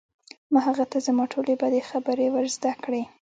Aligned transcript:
ما 0.51 0.59
هغه 0.67 0.85
ته 0.91 0.97
زما 1.07 1.23
ټولې 1.33 1.53
بدې 1.61 1.81
خبرې 1.89 2.27
ور 2.33 2.45
زده 2.55 2.71
کړې 2.83 3.01